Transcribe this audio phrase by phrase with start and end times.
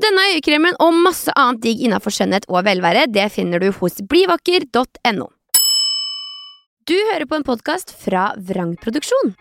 [0.00, 5.26] Denne øyekremen og masse annet digg innafor skjønnhet og velvære, det finner du hos blivakker.no.
[6.88, 9.34] Du hører på en podkast fra Vrangproduksjon.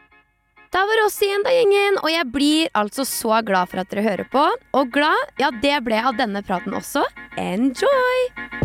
[0.70, 3.90] Da var det oss igjen, da, gjengen, og jeg blir altså så glad for at
[3.94, 4.44] dere hører på.
[4.78, 7.08] Og glad, ja, det ble jeg av denne praten også.
[7.40, 8.59] Enjoy!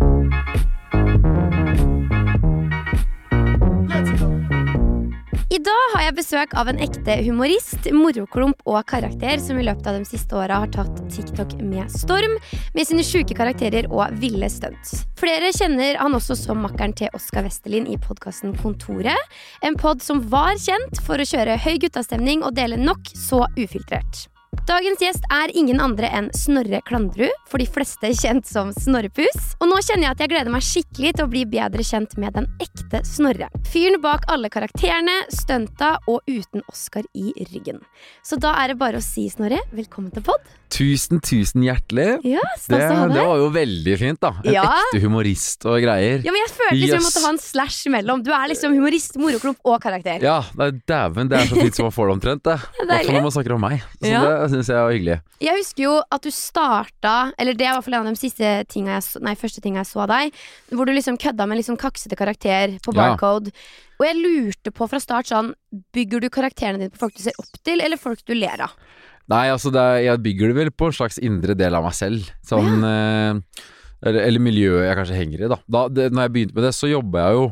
[5.64, 9.86] I dag har jeg besøk av en ekte humorist, moroklump og karakter som i løpet
[9.88, 12.34] av de siste åra har tatt TikTok med storm,
[12.76, 15.06] med sine sjuke karakterer og ville stunts.
[15.16, 20.20] Flere kjenner han også som makkeren til Oskar Westerlin i podkasten Kontoret, en pod som
[20.28, 24.26] var kjent for å kjøre høy guttastemning og dele nok så ufiltrert.
[24.62, 29.56] Dagens gjest er ingen andre enn Snorre Klandrud, for de fleste kjent som Snorrepus.
[29.60, 32.36] Og nå kjenner jeg at jeg gleder meg skikkelig til å bli bedre kjent med
[32.38, 33.50] den ekte Snorre.
[33.68, 37.82] Fyren bak alle karakterene, stunta og uten Oscar i ryggen.
[38.24, 40.40] Så da er det bare å si, Snorre, velkommen til pod.
[40.74, 42.16] Tusen, tusen hjertelig.
[42.26, 44.32] Ja, Det, det var jo veldig fint, da.
[44.42, 44.64] En Ja.
[44.64, 46.24] ekte humorist og greier.
[46.24, 48.24] Ja, men jeg følte liksom jeg vi måtte ha en slash imellom.
[48.26, 50.22] Du er liksom humorist, moroklump og karakter.
[50.24, 52.56] Ja, dæven, det er så fint som man får det omtrent, det.
[52.80, 53.82] I hvert fall når man snakker om meg.
[54.02, 54.24] Så Ja.
[54.24, 55.16] det syns jeg var hyggelig.
[55.44, 58.50] Jeg husker jo at du starta Eller det i hvert fall en av de siste
[58.72, 60.36] tinga jeg Nei, første tinga jeg så av deg
[60.72, 63.14] Hvor du liksom kødda med liksom kaksete karakter på Ja.
[63.14, 63.52] Barcode
[64.00, 65.52] Og jeg lurte på fra start sånn
[65.94, 68.74] Bygger du karakterene dine på folk du ser opp til Eller folk du ler av?
[69.32, 71.94] Nei, altså, det er, jeg bygger det vel på en slags indre del av meg
[71.96, 72.26] selv.
[72.44, 73.38] Sånn eh,
[74.04, 75.56] eller, eller miljøet jeg kanskje henger i, da.
[75.64, 77.46] da det, når jeg begynte med det, så jobba jeg jo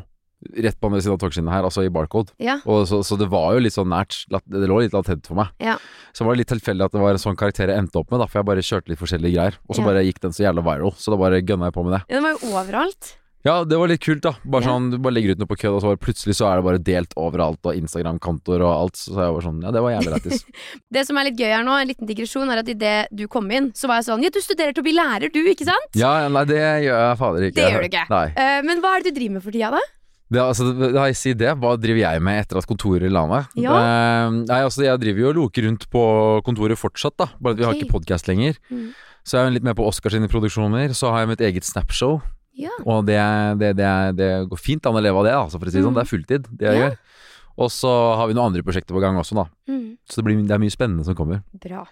[0.63, 2.33] rett på andre siden av togskinnet her, altså i Barcode.
[2.43, 4.23] Ja, Og så, så det var jo litt sånn nært.
[4.29, 5.49] Det lå litt latent for meg.
[5.63, 5.77] Ja.
[6.13, 8.19] Så var det litt tilfeldig at det var en sånn karakter jeg endte opp med,
[8.23, 9.59] da, for jeg bare kjørte litt forskjellige greier.
[9.69, 9.89] Og så Ja.
[9.91, 12.01] bare gikk den så jævla viral, så da bare gønna jeg på med det.
[12.09, 14.31] ja den var jo overalt Ja, det var litt kult, da.
[14.47, 16.63] Bare sånn, Du bare legger ut noe på kødd, og så plutselig så er det
[16.63, 18.95] bare delt overalt, og Instagram-kontoer og alt.
[18.95, 20.45] Så jeg var sånn Ja, det var jævlig lættis.
[20.95, 23.27] Det som er litt gøy her nå, en liten digresjon Er at i det du
[23.27, 25.65] kom inn Så var jeg sånn Ja, du studerer til å bli lærer du, ikke
[25.67, 25.91] sant?
[25.93, 26.55] ja, nei, det
[26.87, 27.55] gjør jeg fader ikke.
[27.59, 28.23] Det gjør du ikke.
[28.37, 29.83] Eh, men hva er det du driver med for tida da?
[30.33, 33.49] Det, altså, da jeg sier det, hva driver jeg med etter at kontoret la meg?
[33.59, 33.73] Ja.
[33.77, 36.03] Eh, nei, altså, jeg driver jo og loker rundt på
[36.47, 37.27] kontoret fortsatt, da.
[37.39, 38.57] Bare at vi har ikke podkast lenger.
[38.73, 38.87] Mm.
[39.23, 40.91] Så jeg er litt med på Oscars sine produksjoner.
[40.97, 42.19] Så har jeg mitt eget Snapshow.
[42.59, 43.17] Ja, Og det,
[43.61, 45.85] det, det, det går fint an å leve av det, altså, for å si det
[45.87, 45.93] sånn.
[45.95, 45.97] Mm.
[45.97, 46.89] Det er fulltid, det jeg Ja.
[46.89, 46.97] gjør.
[47.53, 49.43] Og så har vi noen andre prosjekter på gang også, da.
[49.69, 49.81] mm.
[50.09, 51.43] Så det, blir, det er mye spennende som kommer.
[51.63, 51.83] Bra.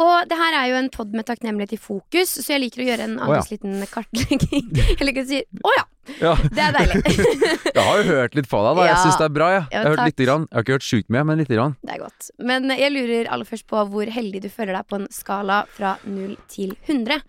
[0.00, 2.86] Og det her er jo en pod med takknemlighet i fokus, så jeg liker å
[2.88, 3.42] gjøre en Å, ja.
[3.52, 4.64] liten kartlegging.
[4.96, 5.84] Eller liker si å ja,
[6.18, 7.02] Ja, det er deilig.
[7.76, 8.88] jeg har jo hørt litt på deg, da.
[8.88, 9.62] Jeg syns det er bra, jeg.
[9.68, 10.48] Ja, Jeg har hørt lite grann.
[10.50, 11.76] Jeg har ikke hørt sjukt mye, men lite grann.
[11.84, 12.30] det er godt.
[12.50, 15.94] Men jeg lurer aller først på hvor heldig du føler deg på en skala fra
[16.08, 17.22] 0 til 100.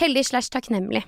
[0.00, 1.04] Heldig slash takknemlig.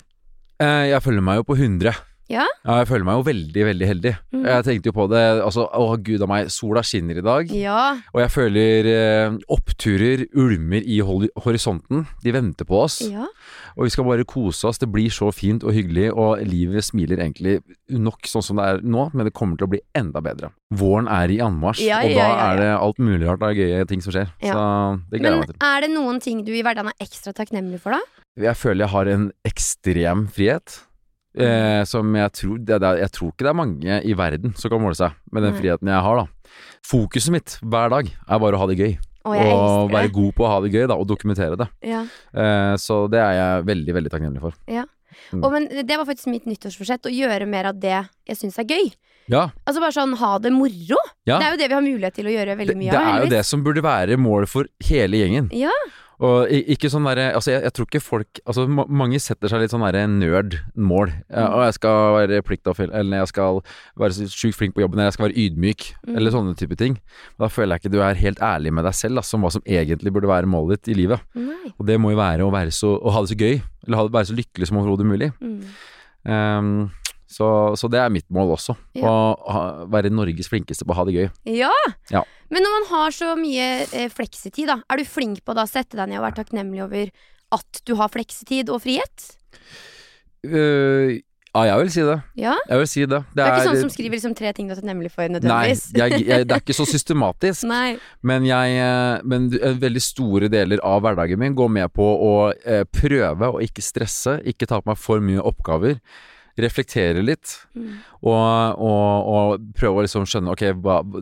[0.60, 1.94] Eh, jeg følger meg jo på 100.
[2.28, 2.44] Ja?
[2.66, 4.12] jeg føler meg jo veldig, veldig heldig.
[4.36, 4.42] Mm.
[4.44, 7.52] Jeg tenkte jo på det Altså, å gud a meg, sola skinner i dag.
[7.56, 7.80] Ja.
[8.12, 12.04] Og jeg føler eh, oppturer ulmer i horisonten.
[12.24, 13.00] De venter på oss.
[13.08, 13.26] Ja.
[13.78, 14.80] Og vi skal bare kose oss.
[14.82, 17.60] Det blir så fint og hyggelig, og livet smiler egentlig
[17.94, 20.50] nok sånn som det er nå, men det kommer til å bli enda bedre.
[20.74, 22.48] Våren er i anmarsj, Ja, og ja, da ja, ja.
[22.52, 24.28] er det alt mulig rart av gøye ting som skjer.
[24.44, 24.52] Ja.
[24.52, 24.66] Så
[25.12, 25.60] det gleder Men jeg meg til.
[25.70, 28.24] er det noen ting du i hverdagen er ekstra takknemlig for, da?
[28.38, 30.76] Jeg føler jeg har en ekstrem frihet.
[31.44, 34.72] Eh, som jeg tror det, det, Jeg tror ikke det er mange i verden som
[34.72, 36.52] kan måle seg med den friheten jeg har, da.
[36.88, 38.94] Fokuset mitt hver dag er bare å ha det gøy.
[39.28, 41.66] Og og være god på å ha det gøy, da, og dokumentere det.
[41.84, 42.04] Ja.
[42.32, 44.56] Eh, så det er jeg veldig, veldig takknemlig for.
[44.68, 45.42] Mm.
[45.42, 48.68] Og, men det var faktisk mitt nyttårsforsett, å gjøre mer av det jeg syns er
[48.68, 48.90] gøy.
[49.28, 50.96] Ja, Altså bare sånn ha det moro.
[51.28, 51.36] ja.
[51.36, 52.94] Det er jo det vi har mulighet til å gjøre veldig mye av.
[52.94, 55.50] det det er jo det som burde være målet for hele gjengen.
[55.52, 55.74] Ja.
[56.20, 59.60] Og ikke sånn derre Altså, jeg, jeg tror ikke folk Altså, ma mange setter seg
[59.62, 61.12] litt sånn derre nerd-mål.
[61.30, 61.54] Ja, Mm.
[61.54, 63.60] og jeg skal være pliktoppfylt, eller jeg skal
[64.02, 66.16] være så sjukt flink på jobben, eller jeg skal være ydmyk, Mm.
[66.16, 66.98] eller sånne type ting.
[67.38, 69.62] Da føler jeg ikke du er helt ærlig med deg selv, da, som hva som
[69.62, 71.20] egentlig burde være målet ditt i livet.
[71.36, 71.70] Nei.
[71.78, 74.02] Og det må jo være å, være så, å ha det så gøy, eller ha
[74.08, 75.30] det, være så lykkelig som overhodet mulig.
[75.40, 75.62] Mm.
[76.26, 76.90] Ehm,
[77.28, 77.46] Så,
[77.76, 78.74] så det er mitt mål også.
[78.96, 79.10] Ja.
[79.10, 81.26] Å ha, være Norges flinkeste på å ha det gøy.
[81.58, 81.74] Ja.
[82.12, 82.24] Ja.
[82.48, 85.98] Men når man har så mye eh, fleksitid, da, er du flink på å sette
[85.98, 87.12] deg ned og være takknemlig over
[87.58, 89.28] at du har fleksitid og frihet?
[90.46, 91.20] Uh,
[91.56, 92.16] ja, jeg vil si det.
[92.38, 92.54] Ja?
[92.68, 93.20] Jeg vil si det.
[93.34, 96.20] Det er, ikke sånn som skriver liksom tre ting du er takknemlig for, Nei, jeg,
[96.20, 97.64] jeg, det er ikke så systematisk.
[97.72, 97.96] Nei.
[98.20, 102.34] Men, jeg, eh, men eh, veldig store deler av hverdagen min går med på å
[102.52, 105.98] eh, prøve å ikke stresse, ikke ta på meg for mye oppgaver.
[106.58, 107.92] Reflektere litt, Mm.
[108.22, 110.64] og, og, og prøve å liksom skjønne Ok,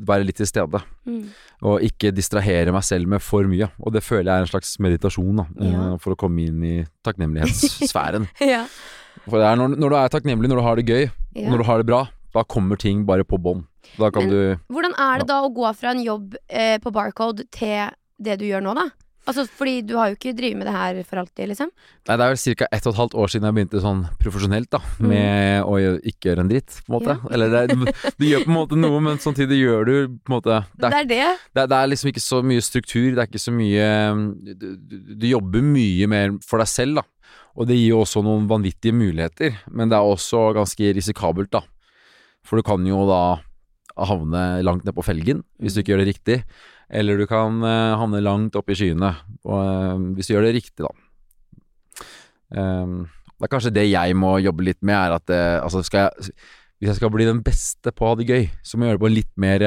[0.09, 0.81] være litt til stede.
[1.06, 1.27] Mm.
[1.69, 3.69] Og ikke distrahere meg selv med for mye.
[3.85, 5.47] Og det føler jeg er en slags meditasjon, da.
[5.61, 5.97] eh, Ja.
[6.00, 8.29] For å komme inn i takknemlighetssfæren.
[8.41, 8.65] Ja.
[9.27, 11.05] For det er når, når du er takknemlig, når du har det gøy,
[11.35, 11.49] ja.
[11.50, 12.03] når du har det bra,
[12.37, 13.65] da kommer ting bare på bånn.
[13.97, 16.93] Da kan Men- du Hvordan er det da å gå fra en jobb eh, på
[16.93, 17.91] Barcode til
[18.21, 18.85] det du gjør nå, da?
[19.26, 21.70] Altså, fordi du har jo ikke drevet med det her for alltid, liksom.
[22.06, 22.69] Nei, det er vel ca.
[22.76, 24.81] ett og et halvt år siden jeg begynte sånn profesjonelt, da.
[25.00, 25.08] Mm.
[25.11, 25.78] Med å
[26.12, 27.17] ikke gjøre en dritt, på en måte.
[27.34, 30.61] Eller det, du gjør på en måte noe, men samtidig gjør du på en måte
[30.78, 31.26] det er, Det er det.
[31.50, 33.90] det, er, det liksom ikke så mye struktur, det er ikke så mye
[34.55, 34.69] du,
[35.19, 37.06] du jobber mye mer for deg selv, da.
[37.56, 41.64] Og det gir jo også noen vanvittige muligheter, men det er også ganske risikabelt, da.
[42.46, 43.20] For du kan jo da
[43.96, 46.38] havne langt ned på felgen hvis du ikke gjør det riktig.
[46.87, 49.11] Eller du kan uh, havne langt opp i skyene
[49.43, 50.93] og, uh, hvis du gjør det riktig, da.
[52.55, 56.31] Um, det er kanskje det jeg må jobbe litt med, er at uh, altså jeg,
[56.79, 59.00] hvis jeg skal bli den beste på å ha det gøy, så må jeg gjøre
[59.00, 59.67] det på en litt mer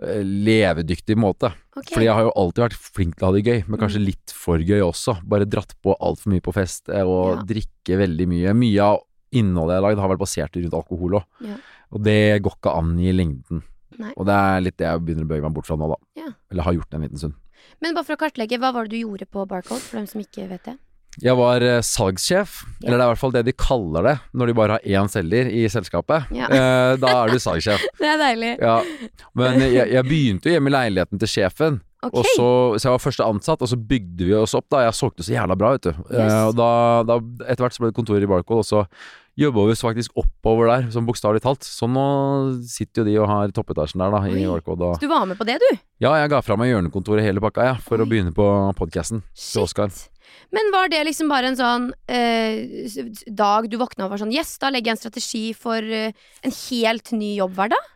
[0.00, 1.50] levedyktig måte.
[1.76, 1.92] Okay.
[1.92, 4.32] Fordi jeg har jo alltid vært flink til å ha det gøy, men kanskje litt
[4.32, 5.18] for gøy også.
[5.28, 7.42] Bare dratt på altfor mye på fest og Ja.
[7.44, 8.54] drikke veldig mye.
[8.56, 9.02] Mye av
[9.36, 11.26] innholdet jeg har lagd har vært basert rundt alkohol òg.
[11.44, 11.58] Ja.
[11.92, 13.62] Og det går ikke an i lengden.
[14.00, 14.12] Nei.
[14.16, 15.98] Og det er litt det jeg begynner å bøye meg bort fra nå, da.
[16.22, 16.30] Ja.
[16.52, 17.36] Eller har gjort det en liten stund.
[17.84, 20.22] Men bare for å kartlegge, hva var det du gjorde på Barcode, for dem som
[20.22, 20.76] ikke vet det?
[21.20, 22.86] Jeg var eh, salgssjef, Ja.
[22.86, 25.08] eller det er i hvert fall det de kaller det når de bare har én
[25.10, 26.28] selger i selskapet.
[26.32, 26.46] Ja.
[26.46, 27.82] Eh, da er du salgssjef.
[28.00, 28.52] Det er deilig.
[28.62, 28.76] Ja.
[29.36, 31.80] Men jeg, jeg begynte jo hjemme i leiligheten til sjefen.
[32.00, 32.14] Ok.
[32.16, 32.46] Og så,
[32.80, 34.70] så jeg var første ansatt, og så bygde vi oss opp.
[34.72, 35.92] da Jeg solgte så jævla bra, vet du.
[36.08, 36.14] Yes.
[36.30, 36.70] Eh, og da,
[37.10, 37.18] da,
[37.50, 38.86] etter hvert så ble det kontor i Barcode, og så
[39.38, 41.62] jobba vi oss faktisk oppover der, sånn bokstavelig talt.
[41.64, 42.04] Så nå
[42.66, 44.46] sitter jo de og har toppetasjen der, da, i.
[44.50, 45.68] Og Så du var med på det, du?
[46.02, 48.04] ja, jeg ga fra meg hjørnekontoret hele pakka, ja, for Oi.
[48.04, 48.46] å begynne på
[48.76, 49.90] podkasten til Oskar.
[50.54, 52.90] Men var det liksom bare en sånn eh,
[53.26, 56.12] dag du våkna og var sånn Yes, da legger jeg en strategi for eh,
[56.46, 57.88] en helt ny jobbhverdag?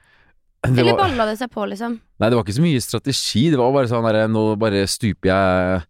[0.64, 1.98] Det Eller var- balla det seg på, liksom?
[2.18, 3.50] Nei, det var ikke så mye strategi.
[3.52, 5.82] Det var bare sånn derre Nå bare stuper jeg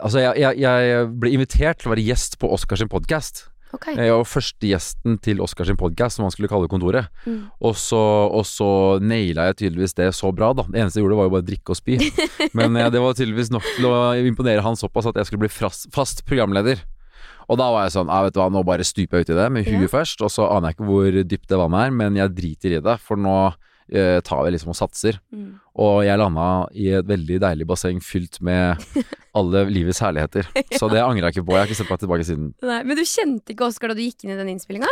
[0.00, 3.42] Altså, jeg, jeg, jeg ble invitert til å være gjest på Oscars podkast.
[3.74, 3.88] Ok.
[3.96, 7.10] Jeg var første gjesten til Oscars podkast, som han skulle kalle kontoret.
[7.26, 7.48] Mm.
[7.64, 8.68] Og så, og så
[9.02, 10.66] naila jeg tydeligvis det så bra, da.
[10.70, 11.98] Det eneste jeg gjorde, var jo bare drikke og spy.
[12.58, 15.52] Men eh, det var tydeligvis nok til å imponere han såpass at jeg skulle bli
[15.52, 16.84] fast, fast programleder.
[17.50, 19.50] Og da var jeg sånn, ja, vet du hva, nå bare stuper jeg uti det
[19.52, 19.92] med huet Ja.
[19.98, 22.82] først, og så aner jeg ikke hvor dypt det vannet er, men jeg driter i
[22.86, 23.34] det, for nå
[23.92, 25.18] eh, tar vi liksom og satser.
[25.34, 25.58] Mm.
[25.84, 28.78] Og jeg landa i et veldig deilig basseng fylt med
[29.38, 30.46] alle livets herligheter.
[30.78, 31.56] Så det angrer jeg ikke på.
[31.56, 32.52] Jeg har ikke sett meg tilbake siden.
[32.62, 34.88] Nei, men du kjente ikke Oskar da du gikk inn i den innspillinga?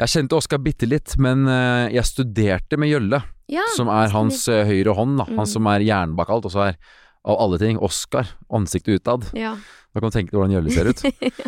[0.00, 3.22] Jeg kjente Oskar bitte litt, men eh, jeg studerte med Gjølle,
[3.52, 3.62] Ja.
[3.76, 5.18] som er hans eh, høyre hånd.
[5.20, 5.36] da Mm.
[5.42, 6.78] Han som er hjernen bak alt, og så er
[7.22, 9.28] av alle ting Oskar, ansiktet utad.
[9.36, 9.54] ja.
[9.92, 11.02] Da kan du tenke deg hvordan Gjølle ser ut.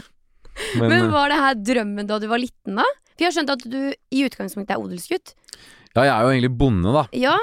[0.79, 2.85] Men, Men eh, var det her drømmen da du var liten, da?
[3.15, 3.79] For jeg har skjønt at du
[4.15, 5.33] i utgangspunktet er odelsgutt.
[5.95, 7.05] Ja, jeg er jo egentlig bonde, da.
[7.15, 7.37] Ja,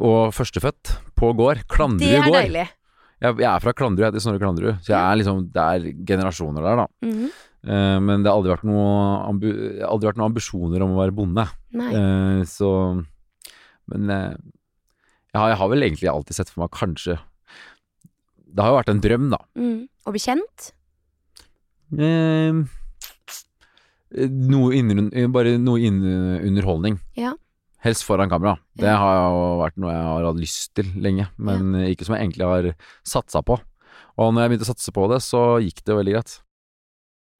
[0.00, 1.60] Og førstefødt på gård.
[2.00, 2.32] det er gård.
[2.40, 2.68] deilig.
[3.22, 4.78] Jeg, jeg er fra Klandrud, jeg heter Snorre Klandrud.
[4.82, 6.86] Så jeg er liksom, det er generasjoner der, da.
[7.06, 7.28] Mhm.
[7.64, 8.88] Eh, men det har aldri vært noe
[9.88, 11.46] aldri noen ambisjoner om å være bonde.
[11.72, 12.68] Eh, så
[13.88, 14.34] Men eh,
[15.32, 17.16] jeg, har, jeg har vel egentlig alltid sett for meg kanskje
[18.44, 19.38] Det har jo vært en drøm, da.
[19.56, 19.88] Mm.
[20.04, 20.68] Å bli kjent?
[21.96, 22.60] Eh,
[24.28, 27.00] noe innen, bare noe innen underholdning.
[27.18, 27.32] Ja.
[27.84, 28.56] Helst foran kamera.
[28.72, 31.90] Det har jo vært noe jeg har hatt lyst til lenge, men ja.
[31.92, 32.68] ikke som jeg egentlig har
[33.04, 33.58] satsa på.
[34.16, 36.38] Og når jeg begynte å satse på det, så gikk det veldig greit.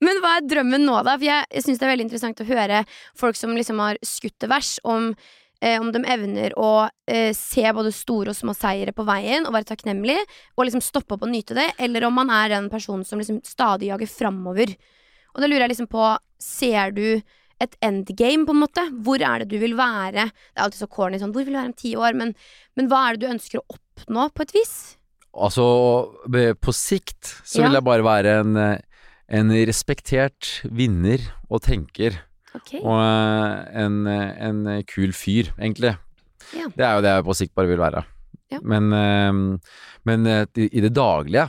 [0.05, 1.15] Men hva er drømmen nå, da?
[1.17, 2.83] For jeg, jeg syns det er veldig interessant å høre
[3.17, 5.07] folk som liksom har skutt det vers, om,
[5.65, 6.73] eh, om de evner å
[7.09, 10.19] eh, se både store og små seire på veien og være takknemlig,
[10.59, 13.41] og liksom stoppe opp og nyte det, eller om man er den personen som liksom
[13.49, 14.75] stadig jager framover.
[15.33, 16.11] Og da lurer jeg liksom på,
[16.43, 17.07] ser du
[17.63, 18.85] et endgame, på en måte?
[19.07, 20.29] Hvor er det du vil være?
[20.31, 22.17] Det er alltid så corny sånn, hvor vil du være om ti år?
[22.19, 22.35] Men,
[22.79, 24.75] men hva er det du ønsker å oppnå, på et vis?
[25.35, 25.65] Altså,
[26.63, 32.21] på sikt så vil jeg bare være en, eh, en respektert vinner og tenker.
[32.55, 32.79] Okay.
[32.83, 35.97] Og eh, en, eh, en kul fyr, egentlig.
[36.55, 36.69] Ja.
[36.71, 38.05] Det er jo det jeg på sikt bare vil være.
[38.53, 38.61] Ja.
[38.63, 38.93] Men,
[40.07, 41.49] men i i det daglige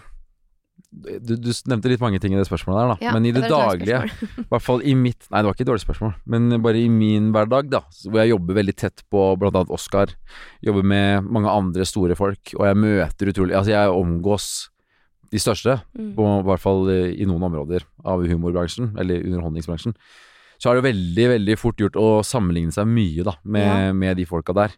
[0.95, 2.97] du, du nevnte litt mange ting i det spørsmålet der, da.
[3.05, 3.99] Ja, men i det, det daglige,
[4.43, 6.89] i hvert fall i mitt Nei, det var ikke et dårlig spørsmål, men bare i
[6.89, 10.13] min hverdag, da, hvor jeg jobber veldig tett på blant annet Oskar,
[10.65, 14.47] jobber med mange andre store folk, og jeg møter utrolig Altså, jeg omgås
[15.33, 16.13] de største, Mm.
[16.15, 19.95] på, i hvert fall eh, i noen områder av humorbransjen, eller underholdningsbransjen.
[20.61, 23.91] Så er det veldig, veldig fort gjort å sammenligne seg mye, da, med, Ja.
[23.93, 24.71] med de folka der.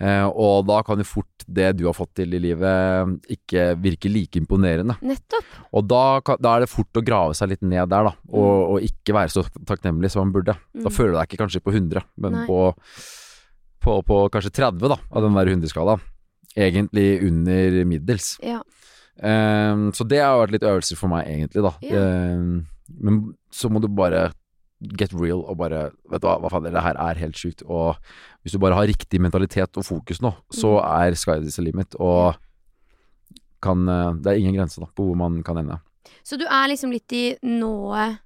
[0.00, 4.10] Eh, og da kan jo fort det du har fått til i livet, ikke virke
[4.12, 4.98] like imponerende.
[5.00, 5.46] Nettopp.
[5.72, 8.74] Og da, kan, da er det fort å grave seg litt ned der, da, og,
[8.76, 10.56] og ikke være så takknemlig som man burde.
[10.76, 10.92] Da Mm.
[10.92, 12.58] føler du deg ikke kanskje på 100, men på,
[13.86, 16.04] på, på kanskje 30 da, av den der 100-skalaen.
[16.56, 18.34] Egentlig under middels.
[18.44, 18.60] Ja.
[19.22, 21.72] Ehm, så det har vært litt øvelser for meg, egentlig, da.
[21.84, 22.02] Ja.
[22.04, 22.66] Ehm,
[23.00, 23.22] men
[23.52, 24.28] så må du bare
[24.98, 27.62] get real og bare Vet du hva, hva fader, det her er helt sjukt.
[27.66, 27.96] Og
[28.42, 31.08] hvis du bare har riktig mentalitet og fokus nå, så Mm.
[31.08, 31.94] er sky is the limit.
[31.98, 32.34] Og
[33.62, 35.78] kan eh, Det er ingen grense da på hvor man kan ende.
[36.22, 38.18] Så du er liksom litt i nået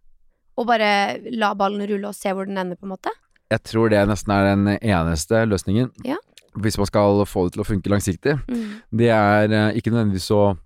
[0.59, 3.11] og bare la ballen rulle og se hvor den ender, på en måte?
[3.51, 5.91] Jeg tror det nesten er den eneste løsningen.
[6.05, 6.17] Ja.
[6.59, 8.35] Hvis man skal få det til å funke langsiktig.
[8.51, 8.83] Mm.
[8.99, 10.57] Det er eh, ikke nødvendigvis å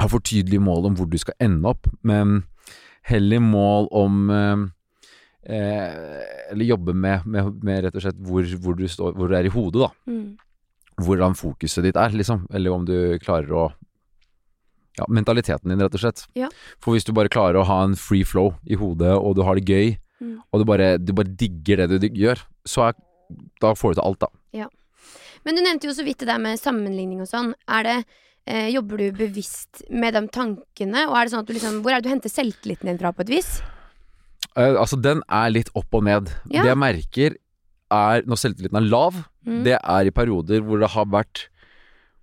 [0.00, 2.42] ha for tydelige mål om hvor du skal ende opp, men
[3.06, 4.30] heller mål om
[5.46, 9.36] eh, Eller jobbe med, med, med rett og slett hvor, hvor, du står, hvor du
[9.36, 9.90] er i hodet, da.
[10.10, 10.36] Mm.
[11.02, 12.46] Hvordan fokuset ditt er, liksom.
[12.52, 13.70] Eller om du klarer å
[14.98, 16.26] Ja, mentaliteten din, rett og slett.
[16.36, 16.50] Ja.
[16.84, 19.56] For hvis du bare klarer å ha en free flow i hodet, og du har
[19.56, 20.36] det gøy, Mm.
[20.52, 22.92] og du bare, du bare digger det du gjør, så er,
[23.58, 24.28] da får du til alt, da.
[25.42, 27.52] Men du nevnte jo så vidt det der med sammenligning og sånn.
[27.66, 27.96] Er det
[28.46, 31.94] eh, Jobber du bevisst med de tankene, og er det sånn at du liksom Hvor
[31.94, 33.56] er det du henter selvtilliten din fra, på et vis?
[34.56, 36.28] Eh, altså, den er litt opp og ned.
[36.52, 36.62] Ja.
[36.62, 37.36] Det jeg merker,
[37.92, 39.64] er når selvtilliten er lav, Mm.
[39.64, 41.48] det er i perioder hvor det har vært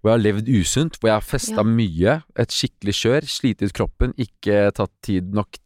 [0.01, 1.63] Hvor jeg har levd usunt, hvor jeg har festa Ja.
[1.67, 5.57] mye, et skikkelig kjør, slitt ut kroppen, ikke tatt tid nok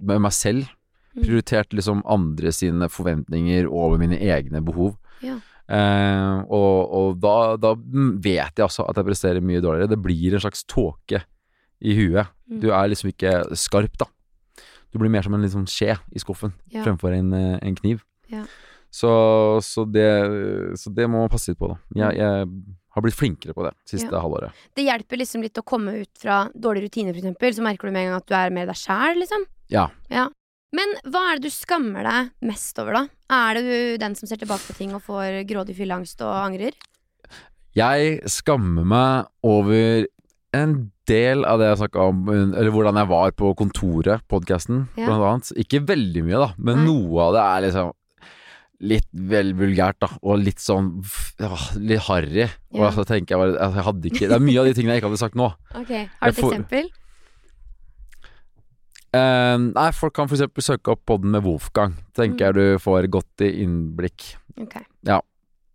[0.00, 0.64] med meg selv.
[1.14, 1.22] Mm.
[1.26, 4.96] Prioritert liksom andre sine forventninger over mine egne behov.
[5.20, 5.36] Ja.
[5.68, 9.90] Eh, og og da, da vet jeg altså at jeg presterer mye dårligere.
[9.90, 11.22] Det blir en slags tåke
[11.82, 12.26] i huet.
[12.50, 12.60] Mm.
[12.60, 14.06] Du er liksom ikke skarp, da.
[14.92, 16.82] Du blir mer som en liksom skje i skuffen Ja.
[16.84, 18.02] fremfor en, eh, en kniv.
[18.28, 18.44] Ja.
[18.92, 19.08] Så,
[19.64, 20.04] så, det,
[20.78, 21.78] så det må man passe litt på, da.
[21.96, 22.48] Jeg, jeg
[22.92, 24.20] har blitt flinkere på det siste Ja.
[24.20, 24.52] halvåret.
[24.76, 27.54] Det hjelper liksom litt å komme ut fra dårlige rutiner, for eksempel.
[27.56, 29.46] Så merker du med en gang at du er mer deg sjæl, liksom.
[29.72, 29.88] Ja.
[30.76, 33.02] Men hva er det du skammer deg mest over, da?
[33.32, 36.76] Er det du den som ser tilbake på ting og får grådig fylleangst og angrer?
[37.76, 40.04] Jeg skammer meg over
[40.54, 45.06] en del av det jeg snakka om, eller hvordan jeg var på kontoret, podkasten, Ja.
[45.06, 45.52] blant annet.
[45.64, 46.84] Ikke veldig mye, da, men Nei.
[46.86, 47.92] noe av det er liksom
[48.82, 51.04] litt vel vulgært, da, og litt sånn
[51.38, 52.48] ja, litt harry.
[52.74, 54.92] Og så tenker jeg bare altså, jeg hadde ikke Det er mye av de tingene
[54.96, 55.52] jeg ikke hadde sagt nå.
[55.74, 56.90] Ok, Har du et eksempel?
[59.12, 61.94] Uh, nei, folk kan eksempel søke opp podden med Wolfgang.
[62.16, 62.38] Tenker Mm.
[62.46, 64.36] jeg du får godt i innblikk.
[64.58, 64.76] Ok.
[65.04, 65.20] Ja.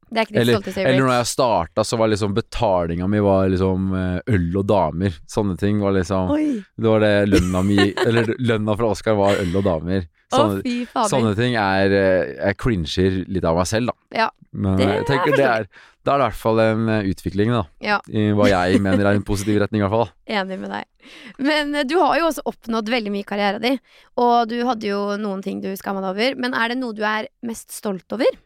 [0.08, 3.20] Det er ikke ditt Eller, stolteste eller når jeg starta, så var liksom betalinga mi
[3.24, 5.18] var liksom eh, øl og damer.
[5.28, 6.46] Sånne ting var liksom Oi!
[6.78, 10.08] Det var det lønna mi Eller lønna fra Oskar var øl og damer.
[10.32, 14.24] Sånne, fy sånne ting er eh, Jeg cringer litt av meg selv, da.
[14.24, 15.70] Ja, Men det jeg tenker er det er
[16.08, 17.66] det er i hvert fall en eh, utvikling, da.
[17.84, 17.98] Ja.
[18.08, 20.14] I hva jeg mener er en positiv retning, i hvert fall.
[20.40, 21.12] Enig med deg.
[21.44, 23.80] Men du har jo også oppnådd veldig mye i karrieren din.
[24.24, 26.40] Og du hadde jo noen ting du skamma deg over.
[26.40, 28.40] Men er det noe du er mest stolt over?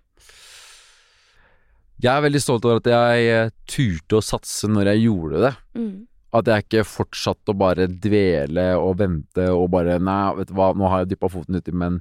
[2.01, 5.51] Jeg er veldig stolt over at jeg eh, turte å satse når jeg gjorde det.
[5.77, 5.95] Mm.
[6.39, 10.71] At jeg ikke fortsatte å bare dvele og vente og bare Nei, vet du hva,
[10.77, 11.99] nå har jeg dyppa foten uti, men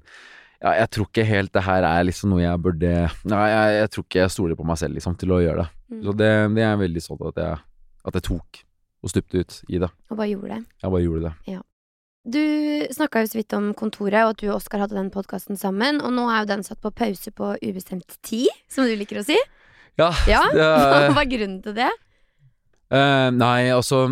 [0.61, 2.93] ja, jeg tror ikke helt det her er liksom noe jeg burde
[3.33, 5.71] Nei, jeg, jeg tror ikke jeg stoler på meg selv liksom til å gjøre det.
[5.91, 6.03] Mm.
[6.05, 7.65] Så det, det er jeg veldig stolt av at jeg,
[8.11, 8.63] at jeg tok
[9.01, 9.91] og stupte ut i det.
[10.13, 10.63] Og bare gjorde det.
[10.85, 11.61] Jeg bare gjorde det.
[12.31, 12.43] Du
[12.93, 16.03] snakka jo så vidt om kontoret, og at du og Oskar hadde den podkasten sammen.
[16.05, 19.25] Og nå er jo den satt på pause på ubestemt tid, som du liker å
[19.25, 19.39] si.
[20.01, 20.69] Ja, Ja, det
[21.15, 21.91] Hva er grunnen til det?
[22.91, 24.09] Uh, nei, altså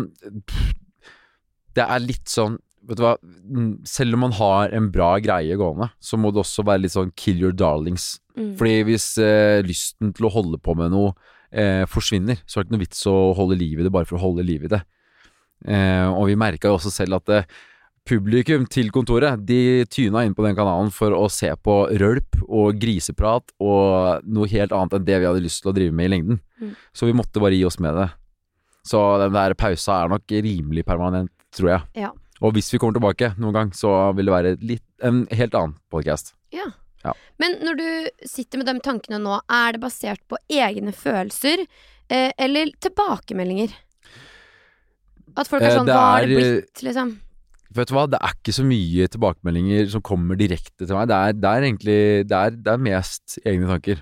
[1.75, 2.55] Det er litt sånn
[2.89, 6.39] Vet du hva, mm, selv om man har en bra greie gående, så må det
[6.41, 8.15] også være litt sånn kill your darlings.
[8.33, 8.55] Mm.
[8.57, 12.69] Fordi hvis uh, lysten til å holde på med noe uh, forsvinner, så er det
[12.69, 14.81] ikke noe vits å holde liv i det bare for å holde liv i det.
[15.59, 17.47] Og vi merka jo også selv at eh,
[18.09, 22.79] publikum til kontoret, de tyna inn på den kanalen for å se på rølp og
[22.81, 26.13] griseprat og noe helt annet enn det vi hadde lyst til å drive med i
[26.15, 26.41] lengden.
[26.59, 26.73] Mm.
[26.93, 28.09] Så vi måtte bare gi oss med det.
[28.89, 32.05] Så den der pausa er nok rimelig permanent, tror jeg.
[32.07, 32.11] Ja.
[32.39, 35.75] Og hvis vi kommer tilbake noen gang, så vil det være litt, en helt annen
[35.91, 36.33] podcast.
[36.55, 36.71] Ja.
[37.03, 37.13] Ja.
[37.39, 37.87] Men når du
[38.27, 43.75] sitter med de tankene nå, er det basert på egne følelser eh, eller tilbakemeldinger?
[45.39, 47.13] At folk er Eh, sånn Hva har er, det blitt, liksom?
[47.77, 51.09] Vet du hva, det er ikke så mye tilbakemeldinger som kommer direkte til meg.
[51.11, 51.99] Det er, det er egentlig
[52.29, 54.01] det er, det er mest egne tanker.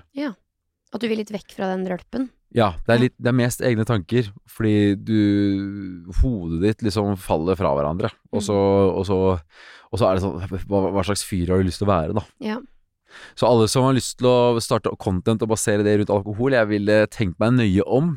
[0.88, 2.30] At du vil litt vekk fra den rølpen?
[2.56, 5.18] Ja, det er, litt, det er mest egne tanker, fordi du
[6.22, 8.08] Hodet ditt liksom faller fra hverandre.
[8.32, 9.18] Og så, og så,
[9.92, 12.16] og så er det sånn hva, hva slags fyr har du lyst til å være,
[12.16, 12.24] da?
[12.40, 12.56] Ja.
[13.36, 16.70] Så alle som har lyst til å starte content og basere det rundt alkohol, jeg
[16.72, 18.16] ville tenkt meg nøye om.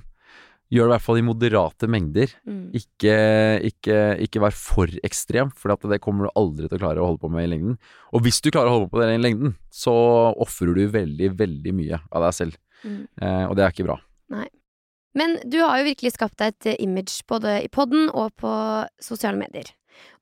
[0.72, 2.32] Gjør det i hvert fall i moderate mengder.
[2.48, 2.62] Mm.
[2.80, 3.16] Ikke,
[3.68, 7.24] ikke, ikke vær for ekstrem, for det kommer du aldri til å klare å holde
[7.26, 7.76] på med i lengden.
[8.16, 9.94] Og hvis du klarer å holde på med det i lengden, så
[10.40, 12.58] ofrer du veldig, veldig mye av deg selv.
[12.88, 13.04] Mm.
[13.20, 14.00] Eh, og det er ikke bra.
[14.32, 14.48] Nei.
[15.18, 18.54] Men du har jo virkelig skapt deg et eh, image både i podden og på
[19.04, 19.74] sosiale medier.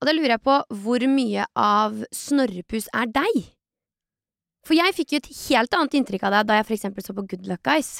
[0.02, 3.44] Og da lurer jeg på hvor mye av Snorrepus er deg?
[4.66, 7.16] For jeg fikk jo et helt annet inntrykk av deg da jeg for eksempel så
[7.16, 8.00] på Good Luck Guys.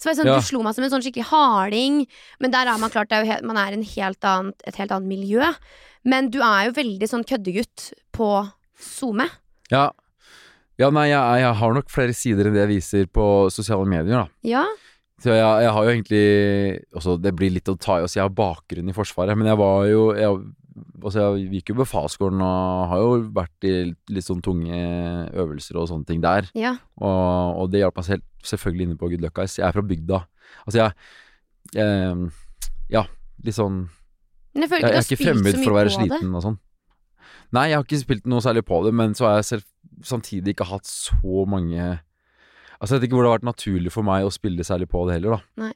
[0.00, 0.40] Så var det sånn, Ja.
[0.40, 2.06] Du slo meg som en sånn skikkelig harding,
[2.40, 5.44] men der er man klart, er helt, man er i et helt annet miljø.
[6.04, 9.28] Men du er jo veldig sånn køddegutt på SoMe.
[9.70, 9.90] Ja,
[10.80, 14.24] ja nei, jeg, jeg har nok flere sider enn det jeg viser på sosiale medier,
[14.24, 14.26] da.
[14.42, 14.64] Ja.
[15.20, 16.24] Så jeg, jeg har jo egentlig
[16.96, 19.60] også, Det blir litt å ta i oss, jeg har bakgrunn i Forsvaret, men jeg
[19.60, 20.38] var jo jeg,
[21.00, 23.72] altså jeg gikk jo på fasgården og har jo vært i
[24.12, 24.80] litt sånn tunge
[25.34, 26.50] øvelser og sånne ting der.
[26.58, 26.76] ja.
[27.00, 29.24] Og, og det hjalp meg selv, selvfølgelig inne på Good.
[29.24, 30.22] Jeg er fra bygda.
[30.66, 30.92] Altså jeg,
[31.74, 32.30] jeg
[32.90, 33.06] Ja,
[33.44, 33.84] litt sånn
[34.54, 36.58] jeg Jeg, jeg er ikke fremmed for å være sliten og sånn.
[37.54, 40.54] Nei, jeg har ikke spilt noe særlig på det, men så har jeg selv samtidig
[40.54, 41.80] ikke hatt så mange
[42.80, 45.02] Altså, jeg vet ikke hvor det har vært naturlig for meg å spille særlig på
[45.04, 45.66] det heller, da.
[45.66, 45.74] Nei.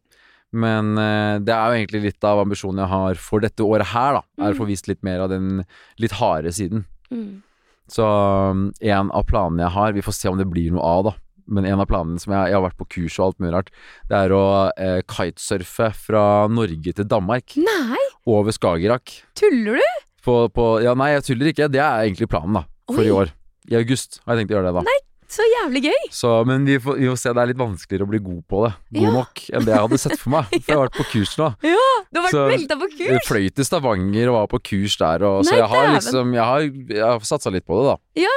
[0.54, 4.20] Men eh, det er jo egentlig litt av ambisjonen jeg har for dette året her,
[4.20, 4.22] da.
[4.38, 4.54] Er Mm.
[4.54, 5.64] å få vist litt mer av den
[5.98, 6.84] litt harde siden.
[7.10, 7.42] Mm.
[7.90, 11.02] Så um, en av planene jeg har, vi får se om det blir noe av,
[11.10, 11.14] da.
[11.46, 13.68] Men en av planene som jeg, jeg har vært på kurs og alt mulig rart,
[14.08, 14.44] det er å
[14.80, 17.52] eh, kitesurfe fra Norge til Danmark.
[17.60, 19.12] Nei, Over Skagerrak.
[19.36, 19.90] tuller du?
[20.24, 21.68] På, på, ja, nei, jeg tuller ikke.
[21.68, 22.64] Det er egentlig planen, da.
[22.88, 23.10] For Oi.
[23.10, 23.34] i år.
[23.68, 24.96] I august har jeg tenkt å gjøre det, da.
[25.34, 26.04] Så jævlig gøy.
[26.14, 27.32] Så, men vi får, vi får se.
[27.34, 28.72] Det er litt vanskeligere å bli god på det.
[28.94, 29.12] God Ja.
[29.16, 30.44] nok enn det jeg hadde sett for meg.
[30.52, 31.48] For jeg har vært på kurs nå.
[31.74, 33.26] Ja, Du har vært Så- velta på Jeg kurs.
[33.28, 35.96] fløy til Stavanger og var på kurs der, og, så jeg har dæven.
[35.98, 36.60] liksom Jeg har,
[36.94, 37.96] jeg har satsa litt på det, da.
[38.28, 38.36] Ja,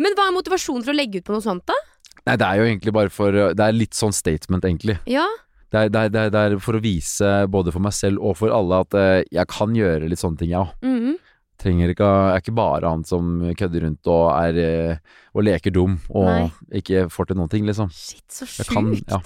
[0.00, 1.76] Men hva er motivasjonen for å legge ut på noe sånt, da?
[2.26, 4.96] Nei, det er jo egentlig bare for Det er litt sånn statement, egentlig.
[5.06, 5.26] Ja.
[5.70, 8.50] Det er, det er, det er, for å vise både for meg selv og for
[8.50, 10.72] alle at eh, jeg kan gjøre litt sånne ting, jeg òg.
[10.82, 11.18] Mhm.
[11.60, 15.98] Trenger ikke er ikke bare han som kødder rundt og er eh, og leker dum
[16.08, 16.46] og Nei.
[16.80, 17.90] ikke får til noen ting, liksom.
[17.92, 18.70] Shit, så sjukt.
[18.72, 19.18] kan- ja.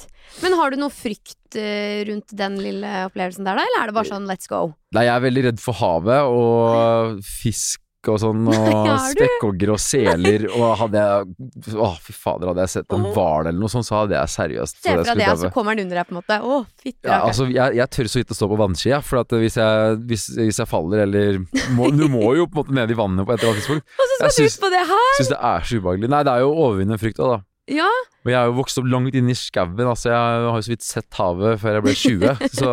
[0.42, 3.62] Men har du noe frykt eh, rundt den lille opplevelsen der, da?
[3.68, 4.74] Eller er det bare sånn let's go?
[4.96, 7.80] Nei, jeg er veldig redd for havet og fisk
[8.12, 12.72] og sånn, og er spekkhoggere og seler, og hadde jeg Å, fy fader, hadde jeg
[12.74, 15.78] sett en hval eller noe sånt, så hadde jeg seriøst Se deg det, så kommer
[15.78, 16.38] den under deg, på en måte.
[16.44, 19.22] Å, fytti Ja, altså, jeg, jeg tør så vidt å stå på vannski, jeg, for
[19.22, 21.40] at hvis jeg, hvis, hvis jeg faller eller
[21.76, 23.88] må, Du må jo på en måte ned i vannet på et eller annet tidspunkt.
[23.96, 25.10] Og så skal jeg du syns- ut på det her!
[25.18, 26.10] Syns det er så ubehagelig.
[26.14, 27.40] Nei, det er jo å overvinne frykta, da.
[27.72, 27.88] Ja.
[28.24, 30.72] Og jeg er jo vokst opp langt inne i skauen, altså jeg har jo så
[30.74, 32.72] vidt sett havet før jeg ble 20, så,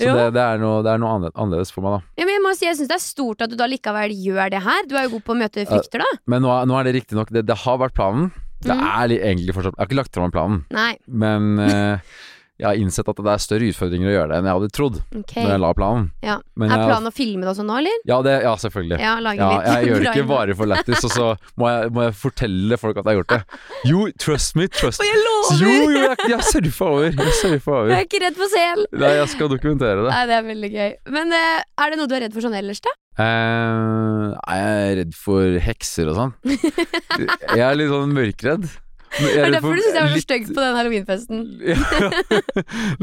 [0.00, 2.20] så det, det, er noe, det er noe annerledes for meg, da.
[2.22, 4.54] ja men jeg må si, jeg syns det er stort at du da likevel gjør
[4.54, 4.86] det her.
[4.88, 6.20] Du er jo god på å møte frykter, da.
[6.30, 8.30] Men nå, nå er det riktignok det, det har vært planen.
[8.60, 8.82] Det mm.
[8.84, 12.10] er egentlig fortsatt Jeg har ikke lagt fram planen, Nei, men eh,
[12.60, 14.98] jeg har innsett at det er større utfordringer å gjøre det enn jeg hadde trodd
[15.20, 15.42] Okay.
[15.42, 16.06] når jeg la planen.
[16.22, 16.36] Ja.
[16.60, 17.96] Men er jeg- planen å filme det også nå, eller?
[18.10, 18.98] Ja, det, ja selvfølgelig.
[19.00, 21.26] Ja, Ja, jeg gjør det ikke bare for lættis, og så
[21.58, 23.60] må jeg, må jeg fortelle folk at jeg har gjort det.
[23.90, 25.08] Jo, trust me, trust me.
[25.08, 25.64] jeg lover!
[25.64, 27.10] Jo, jo, jeg, jeg surfa over.
[27.16, 28.84] Jeg surfa Jeg er ikke redd for sel!
[29.00, 30.10] Nei, jeg skal dokumentere det.
[30.12, 30.90] Nei, det er veldig gøy.
[31.16, 32.92] Men eh, er det noe du er redd for sånn ellers, da?
[33.20, 36.36] Eh, jeg er redd for hekser og sånn.
[37.56, 38.68] Jeg er litt sånn mørkredd.
[39.10, 41.40] Det er derfor for du syns jeg var så litt- stygg på den halloweenfesten.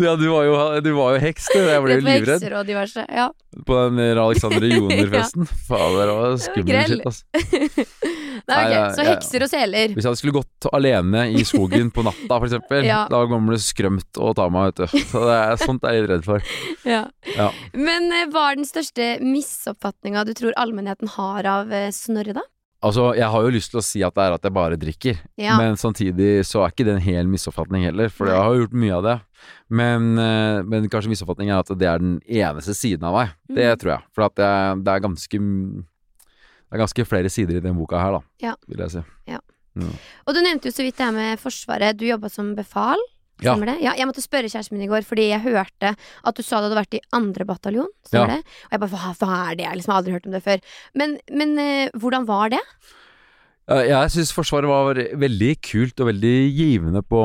[0.06, 0.54] ja, du var jo,
[0.86, 1.60] du var jo heks, du.
[1.68, 3.04] Jeg ble jo livredd hekser og diverse.
[3.12, 3.28] Ja.
[3.68, 5.48] på den Alexander Joner-festen.
[5.68, 7.24] Fader, det var skummel shit, ass.
[8.48, 8.92] Nei, okay.
[8.96, 9.92] Så hekser og seler.
[9.98, 13.02] Hvis jeg skulle gått alene i skogen på natta, eksempel, Ja.
[13.12, 15.02] da kommer det skrømt å ta meg, vet du.
[15.10, 16.46] Så det er, sånt er jeg litt redd for.
[16.88, 17.02] Ja.
[17.36, 17.50] Ja.
[17.76, 22.46] Men eh, hva er den største misoppfatninga du tror allmennheten har av eh, Snorre, da?
[22.84, 25.18] Altså, jeg har jo lyst til å si at det er at jeg bare drikker,
[25.36, 25.58] Ja.
[25.58, 28.74] men samtidig så er ikke det en hel misoppfatning heller, for jeg har jo gjort
[28.78, 29.16] mye av det.
[29.70, 33.30] Men, eh, men kanskje misoppfatningen er at det er den eneste siden av meg.
[33.50, 33.80] Det Mm.
[33.80, 34.04] tror jeg.
[34.14, 35.40] For at det, det er ganske
[36.70, 38.56] Det er ganske flere sider i den boka her, da, Ja.
[38.68, 39.04] vil jeg si.
[40.28, 41.96] Og du nevnte jo så vidt det her med Forsvaret.
[41.98, 42.98] Du jobba som befal.
[43.46, 43.54] Ja.
[43.78, 46.70] Ja, jeg måtte spørre kjæresten min i går, fordi jeg hørte at du sa du
[46.70, 47.92] hadde vært i andre bataljon.
[48.10, 48.26] Ja.
[48.30, 48.40] det?
[48.42, 49.66] Og jeg bare hva, hva er det?
[49.66, 50.64] Jeg har liksom aldri hørt om det før.
[50.98, 52.64] Men, men uh, hvordan var det?
[53.68, 57.20] Jeg syns Forsvaret var veldig kult og veldig givende på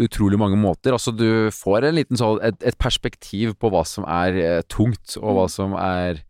[0.00, 0.94] utrolig mange måter.
[0.96, 5.18] Altså Du får en liten sånn et, et perspektiv på hva som er eh, tungt,
[5.20, 6.22] og hva som er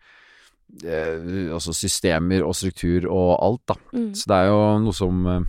[0.83, 3.79] eh, altså systemer og struktur og alt, da.
[3.95, 4.09] Mm.
[4.19, 5.47] Så det er jo noe som eh,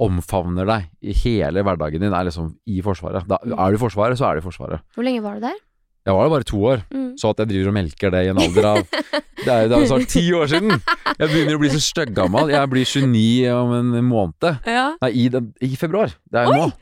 [0.00, 3.26] omfavner deg i hele hverdagen din, er liksom i Forsvaret.
[3.28, 3.58] Da, Mm.
[3.58, 4.80] er du i Forsvaret, så er du i Forsvaret.
[4.94, 5.58] Hvor lenge var du der?
[6.04, 7.14] Jeg var der bare to år, Mm.
[7.16, 8.76] så at jeg driver og melker det i en alder av
[9.44, 10.70] Det er, jo snart ti år siden!
[11.18, 12.48] Jeg begynner å bli så styggammal.
[12.50, 14.58] Jeg blir 29 om en måned.
[14.66, 14.96] Ja.
[15.02, 16.14] Nei, i, den, i februar.
[16.30, 16.72] Det er jo nå.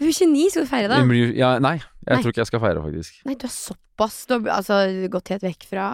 [0.00, 1.00] Du er 29, skal du feire da?
[1.36, 2.22] Ja, nei, jeg Nei.
[2.22, 3.18] tror ikke jeg skal feire, faktisk.
[3.28, 5.88] Nei, du er såpass Du har altså, gått helt vekk fra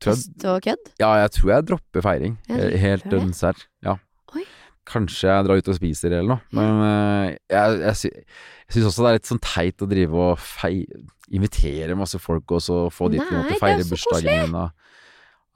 [0.00, 0.92] fest og kødd?
[0.98, 2.38] ja, jeg tror jeg dropper feiring.
[2.48, 3.60] Ja, Helt dønn serr.
[3.84, 3.98] Ja.
[4.34, 4.44] Oi.
[4.88, 6.40] Kanskje jeg drar ut og spiser eller noe.
[6.56, 10.24] Men eh, jeg, jeg, sy jeg syns også det er litt sånn teit å drive
[10.24, 10.86] og fei
[11.30, 14.56] invitere masse folk og så få de til å feire bursdagen min.
[14.58, 14.72] Og...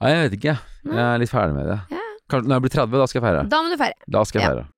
[0.03, 0.55] Nei, jeg vet ikke.
[0.85, 0.95] Nei.
[0.95, 1.79] Jeg er litt ferdig med det.
[1.91, 2.05] Ja.
[2.31, 3.43] Kanskje når jeg blir 30, da skal jeg feire.
[3.51, 3.99] Da må du feire.
[4.15, 4.53] Da skal jeg Ja.
[4.53, 4.71] feire.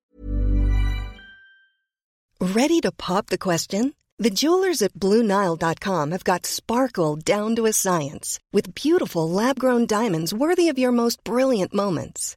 [2.40, 3.94] Ready to pop the question?
[4.18, 9.86] The jewelers at BlueNile.com have got sparkle down to a science with beautiful lab grown
[9.86, 12.36] diamonds worthy of your most brilliant moments.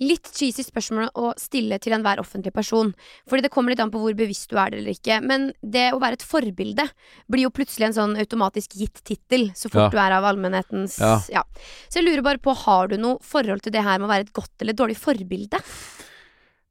[0.00, 2.90] Litt cheesy spørsmål å stille til enhver offentlig person.
[3.28, 5.20] Fordi det kommer litt an på hvor bevisst du er det eller ikke.
[5.24, 6.84] Men det å være et forbilde
[7.32, 9.88] blir jo plutselig en sånn automatisk gitt tittel så fort Ja.
[9.94, 11.14] du er av allmennhetens Ja.
[11.32, 11.42] ja.
[11.88, 14.26] Så jeg lurer bare på, har du noe forhold til det her med å være
[14.28, 15.62] et godt eller dårlig forbilde?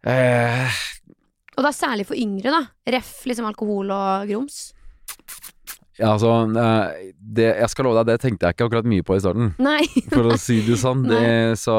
[0.05, 0.69] Eh,
[1.57, 2.61] Og da særlig for yngre, da.
[2.91, 4.73] Ref liksom alkohol og grums.
[5.99, 9.17] Ja, altså eh, det, Jeg skal love deg, det tenkte jeg ikke akkurat mye på
[9.17, 9.53] i starten.
[9.63, 9.81] Nei.
[10.13, 11.05] For å si det sånn.
[11.07, 11.25] Det,
[11.61, 11.75] så,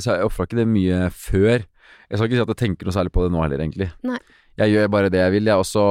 [0.00, 1.66] så jeg ofra ikke det mye før.
[2.10, 3.90] Jeg skal ikke si at jeg tenker noe særlig på det nå heller, egentlig.
[4.06, 4.18] Nei.
[4.58, 5.62] Jeg gjør bare det jeg vil, jeg.
[5.62, 5.82] Også,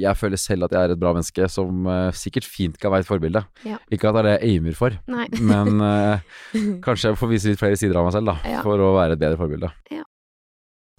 [0.00, 3.04] jeg føler selv at jeg er et bra menneske som uh, sikkert fint kan være
[3.04, 3.42] et forbilde.
[3.68, 3.76] Ja.
[3.92, 6.40] Ikke at det er det jeg aimer for, men uh,
[6.86, 8.56] kanskje jeg får vise litt flere sider av meg selv, da.
[8.56, 8.64] Ja.
[8.66, 9.70] For å være et bedre forbilde.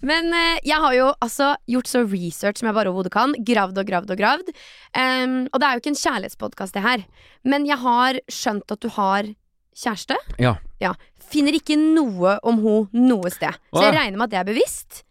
[0.06, 3.34] Men eh, jeg har jo altså gjort så research som jeg bare overhodet kan.
[3.34, 4.52] Gravd og gravd og gravd.
[4.94, 7.02] Um, og det er jo ikke en kjærlighetspodkast, det her.
[7.48, 9.32] Men jeg har skjønt at du har
[9.78, 10.18] kjæreste.
[10.38, 10.94] Ja.
[11.28, 13.58] Finner ikke noe om hun noe sted.
[13.74, 15.02] Så jeg regner med at det er bevisst.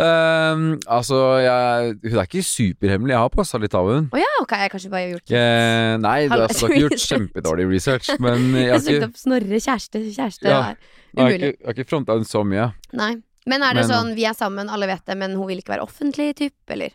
[0.00, 3.12] Ehm, altså, jeg, hun er ikke superhemmelig.
[3.12, 4.12] Jeg har passa litt av henne.
[4.14, 8.12] Oh, ja, ok, jeg kanskje bare gjort Eh, nei, du har ikke gjort kjempedårlig research,
[8.22, 10.46] men jeg Jeg har søkte ikke, opp Snorre kjæreste, kjæreste.
[10.48, 10.60] Ja.
[11.16, 12.70] jeg har ikke, jeg har ikke fronta henne så mye.
[12.96, 13.12] Nei.
[13.48, 15.76] Men er det Men- sånn vi er sammen, alle vet det, men hun vil ikke
[15.76, 16.54] være offentlig, typ?
[16.68, 16.92] Eller?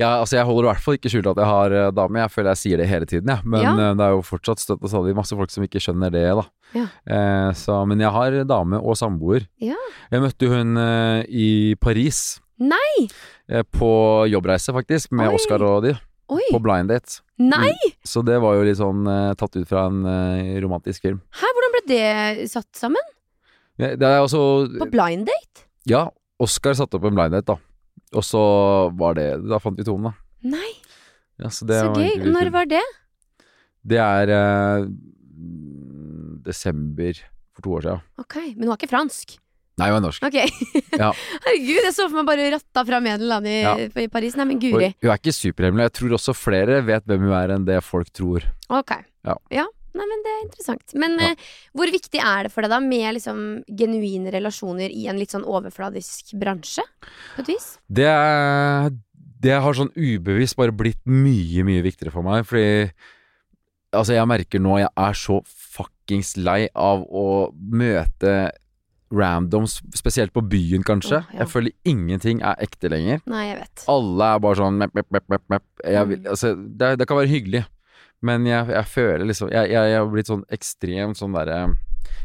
[0.00, 2.22] Ja, altså Jeg holder i hvert fall ikke skjult at jeg har uh, dame.
[2.22, 3.44] Jeg føler jeg sier det hele tiden, jeg.
[3.44, 3.72] Men Ja.
[3.76, 6.44] Uh, det er jo fortsatt støtt og stadig masse folk som ikke skjønner det, da.
[6.72, 6.86] Ja.
[7.06, 9.46] Uh, så, men jeg har dame og samboer.
[9.60, 9.76] Ja.
[10.10, 10.78] Jeg møtte hun
[11.28, 12.40] i Paris.
[12.62, 13.08] Nei!
[13.74, 15.36] På jobbreise, faktisk, med Oi.
[15.36, 15.94] Oscar og de.
[16.32, 16.44] Oi!
[16.52, 17.20] På blind date.
[17.42, 17.74] Nei!
[18.06, 19.04] Så det var jo litt sånn
[19.36, 20.04] tatt ut fra en
[20.62, 21.18] romantisk film.
[21.40, 23.02] Hæ, hvordan ble det satt sammen?
[23.80, 24.42] Det, det er også
[24.78, 25.66] På blind date?
[25.88, 26.10] Ja,
[26.42, 27.58] Oskar satte opp en blind date, da.
[28.18, 28.40] Og så
[28.98, 30.14] var det Da fant vi tonen, da.
[30.56, 30.72] Nei,
[31.40, 32.26] Ja, så det så var gøy.
[32.34, 32.82] Når var det?
[33.82, 34.84] Det er eh,
[36.46, 37.18] desember
[37.54, 38.02] for to år siden.
[38.22, 39.36] Ok, Men hun er ikke fransk?
[39.80, 40.24] Nei, hun er norsk.
[40.28, 40.38] Ok.
[41.02, 41.08] Ja.
[41.46, 44.02] Herregud, jeg så for meg bare ratta fra med en eller annen i, Ja.
[44.04, 44.34] i Paris.
[44.36, 44.90] Nei, men Og guri.
[45.00, 45.86] hun er ikke superhemmelig.
[45.88, 48.44] Jeg tror også flere vet hvem hun er enn det folk tror.
[48.68, 48.92] Ok.
[49.24, 49.64] Ja.
[49.94, 50.94] Nei, men det er interessant.
[50.94, 51.30] Men Ja.
[51.32, 51.34] eh,
[51.76, 55.44] hvor viktig er det for deg da med liksom genuine relasjoner i en litt sånn
[55.44, 56.82] overfladisk bransje?
[57.36, 57.78] På et vis?
[57.92, 58.90] Det, er-
[59.42, 62.44] det har sånn ubevisst bare blitt mye, mye viktigere for meg.
[62.46, 62.90] Fordi
[63.94, 68.50] Altså, jeg merker nå jeg er så fuckings lei av å møte
[69.12, 71.18] randoms, spesielt på byen, kanskje.
[71.20, 71.42] Oh, ja.
[71.42, 73.20] Jeg føler ingenting er ekte lenger.
[73.28, 73.84] Nei, jeg vet.
[73.92, 75.62] Alle er bare sånn mep, mep, mep.
[75.84, 76.30] Jeg vil, Mm.
[76.32, 77.66] altså, det, det kan være hyggelig,
[78.22, 81.56] men jeg, jeg føler liksom Jeg, jeg, jeg har blitt sånn ekstremt sånn derre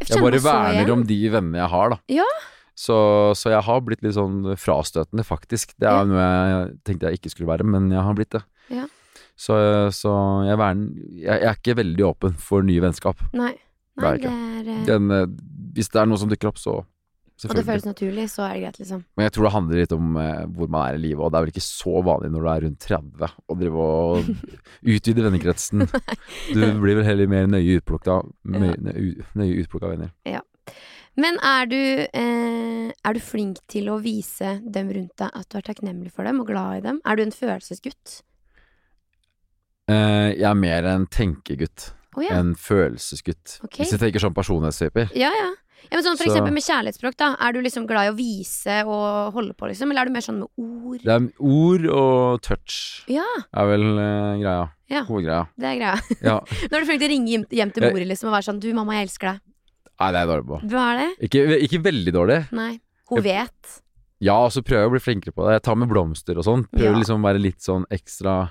[0.05, 1.97] Jeg bare verner om de vennene jeg har, da.
[2.19, 2.27] Ja.
[2.77, 2.97] Så,
[3.33, 5.71] så jeg har blitt litt sånn frastøtende, faktisk.
[5.81, 6.03] Det er Ja.
[6.05, 8.43] noe jeg tenkte jeg ikke skulle være, men jeg har blitt det.
[8.69, 8.86] Ja.
[9.38, 9.55] Så,
[9.93, 10.12] så
[10.45, 10.83] jeg, verden,
[11.17, 13.17] jeg, jeg er ikke veldig åpen for nye vennskap.
[13.38, 13.55] Nei.
[13.97, 14.77] Det er det er ikke.
[14.91, 15.25] Den, eh,
[15.73, 16.75] hvis det er noe som dukker opp, så
[17.45, 19.04] Og det føles naturlig, så er det greit, liksom.
[19.17, 21.38] Men jeg tror det handler litt om eh, hvor man er i livet, og det
[21.38, 24.30] er vel ikke så vanlig når du er rundt 30 å drive og
[24.95, 25.84] utvide vennekretsen.
[25.86, 30.13] Du blir vel heller mer nøye utplukka nøye, utplukka venner.
[31.17, 35.58] Men er du, eh, er du flink til å vise dem rundt deg at du
[35.58, 37.00] er takknemlig for dem og glad i dem?
[37.06, 38.19] Er du en følelsesgutt?
[39.89, 42.34] Eh, jeg er mer en tenkegutt Oh, ja.
[42.39, 43.60] enn følelsesgutt.
[43.67, 43.84] Okay.
[43.84, 45.12] Hvis jeg tenker sånn personlighetstyper.
[45.13, 45.52] ja, ja.
[45.89, 47.35] Ja, men sånn for Så- eksempel med kjærlighetsspråk, da.
[47.39, 49.89] Er du liksom glad i å vise og holde på, liksom?
[49.91, 50.99] Eller er du mer sånn med ord?
[51.03, 54.69] Det er ord og touch Ja, er vel uh, greia.
[54.89, 55.03] Ja.
[55.07, 55.47] Hovedgreia.
[55.57, 55.99] det er greia.
[56.21, 56.39] Ja.
[56.41, 58.47] Nå er du flink til å ringe hjem, hjem til Jeg- mor liksom, og være
[58.49, 59.39] sånn 'Du, mamma, jeg elsker deg'.
[59.99, 60.57] Nei, det er jeg dårlig på.
[60.69, 61.09] Du er det?
[61.25, 62.51] Ikke, ikke veldig dårlig.
[62.51, 62.79] Nei.
[63.09, 63.81] Hun Jeg- vet.
[64.19, 65.53] Ja, og så prøver jeg å bli flinkere på det.
[65.57, 66.67] Jeg tar med blomster og sånn.
[66.69, 66.97] Prøver Ja.
[66.99, 68.49] liksom å være litt sånn ekstra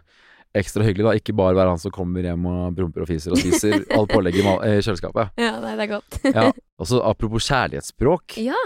[0.57, 1.13] Ekstra hyggelig, da.
[1.21, 4.43] Ikke bare være han som kommer hjem og promper og fiser og spiser alt pålegget
[4.43, 5.35] i eh, kjøleskapet.
[5.41, 6.19] Ja, nei, det er godt.
[6.33, 6.47] Ja.
[6.81, 8.35] Og så apropos kjærlighetsspråk.
[8.45, 8.59] Ja.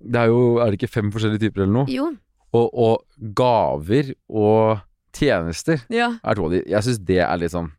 [0.00, 1.88] Det er jo Er det ikke fem forskjellige typer eller noe?
[1.88, 2.10] Jo.
[2.56, 4.82] Og, og gaver og
[5.16, 6.10] tjenester Ja.
[6.22, 6.60] er to av de.
[6.68, 7.70] Jeg syns det er litt sånn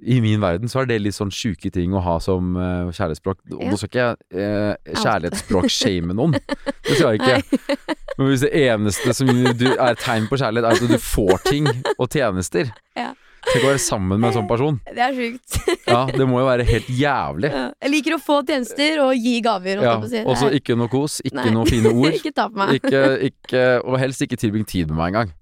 [0.00, 3.42] I min verden så er det litt sånn sjuke ting å ha som uh, kjærlighetsspråk.
[3.56, 6.36] Og nå skal ikke jeg uh, kjærlighetsspråk-shame noen.
[6.36, 7.74] Det skal jeg ikke.
[8.18, 11.68] Men hvis det eneste som du, er tegn på kjærlighet, er at du får ting
[11.96, 13.12] og tjenester Ja.
[13.40, 14.78] Tenk å være sammen med en sånn person.
[14.96, 15.56] Det er sjukt.
[15.88, 17.48] Ja, Det må jo være helt jævlig.
[17.54, 17.66] Ja.
[17.86, 19.80] Jeg liker å få tjenester og gi gaver.
[19.86, 19.96] Ja.
[20.22, 21.54] Og så ikke noe kos, ikke Nei.
[21.56, 22.12] noe fine ord.
[22.20, 22.76] ikke ta på meg.
[22.80, 25.36] Ikke, ikke, og helst ikke tilbring tid med meg engang.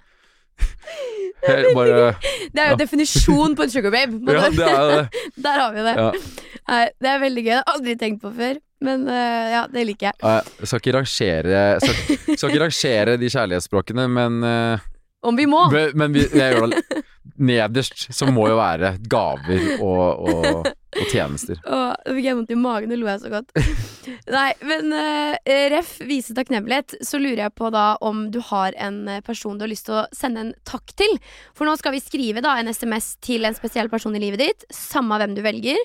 [1.79, 2.15] Bare
[2.53, 4.21] Det er jo definisjon på en sugar babe.
[4.21, 5.25] Må Ja, det er det.
[5.45, 5.97] Der har vi det.
[5.99, 6.09] Ja.
[6.69, 7.51] Nei, det er veldig gøy.
[7.51, 8.59] Det har jeg aldri tenkt på før.
[8.85, 10.19] Men uh, ja, det liker jeg.
[10.23, 14.85] Jeg skal ikke rangere skal, skal ikke rangere de kjærlighetsspråkene, men uh,
[15.27, 15.65] Om vi må.
[15.75, 17.03] Men, men vi, jeg gjør det
[17.39, 21.61] nederst, så må jo være gaver og, og, og tjenester.
[21.67, 23.53] Åh, Nå fikk jeg vondt i magen, og lo jeg så godt.
[24.37, 29.01] Nei, men uh, ref vise takknemlighet, så lurer jeg på da om du har en
[29.11, 31.19] eh, person du har lyst til å sende en takk til.
[31.57, 34.69] For nå skal vi skrive da en SMS til en spesiell person i livet ditt,
[34.75, 35.79] samme hvem du velger,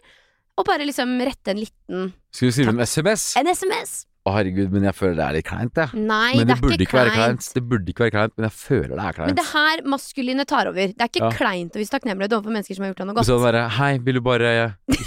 [0.59, 3.31] og bare liksom rette en liten Skal vi skrive en SMS?
[3.39, 4.01] En SMS!
[4.23, 5.89] Å herregud, men jeg føler det er litt kleint, jeg.
[5.99, 7.09] Nei, Men det det, er burde ikke kleint.
[7.09, 7.47] være kleint.
[7.57, 9.27] Det burde ikke være kleint, men jeg føler det er kleint.
[9.27, 10.87] Men det her maskuline tar over.
[10.93, 11.31] Det er ikke Ja.
[11.41, 13.27] kleint å vise takknemlighet overfor mennesker som har gjort deg noe godt.
[13.27, 14.53] Sånn bare Hei, vil du bare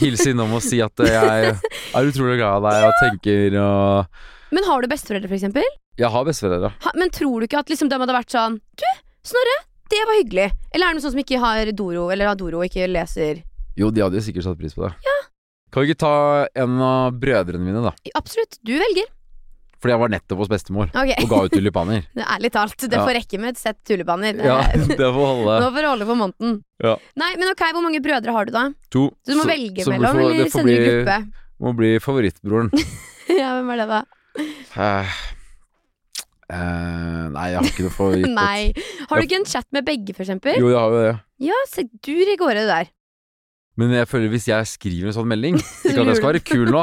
[0.03, 1.57] hilse innom og si at jeg
[1.97, 4.07] er utrolig glad i deg og tenker og
[4.53, 5.65] Men har du besteforeldre, for eksempel?
[5.97, 6.73] Jeg har besteforeldre.
[6.85, 8.85] Ha, men tror du ikke at liksom de hadde vært sånn Du,
[9.25, 9.57] Snorre,
[9.89, 10.51] det var hyggelig.
[10.77, 13.41] Eller er det noen sånn som ikke har Doro, eller har Doro og ikke leser
[13.81, 14.93] Jo, de hadde jo sikkert satt pris på det.
[15.77, 17.91] Kan vi ikke ta en av brødrene mine, da?
[18.17, 18.57] Absolutt.
[18.65, 19.11] Du velger.
[19.77, 21.19] Fordi jeg var nettopp hos bestemor okay.
[21.21, 22.07] og ga ut tulipaner.
[22.17, 23.03] Det er Ærlig talt, det Ja.
[23.05, 24.41] får rekke med et sett tulipaner.
[24.41, 24.57] Ja,
[24.89, 25.59] det får holde.
[25.61, 26.55] Nå får det holde for måneden.
[26.81, 26.95] Ja.
[27.21, 28.65] Nei, men ok, hvor mange brødre har du da?
[28.97, 29.05] To.
[29.21, 31.45] Så du må Så- velge så mellom, får- eller sende i sender du gruppe?
[31.61, 32.73] Må bli favorittbroren.
[33.43, 34.01] ja, hvem er det da?
[34.81, 35.15] Eh,
[36.57, 38.33] eh, nei, jeg har ikke noe favoritt.
[38.33, 38.73] Nei.
[39.13, 40.57] Har du ikke en chat med begge, for eksempel?
[40.57, 41.17] Jo, jeg har jo det.
[41.53, 42.96] Ja, se dur i gårde der.
[43.77, 46.71] Men jeg føler hvis jeg skriver en sånn melding Ikke at jeg skal være kul
[46.73, 46.81] nå,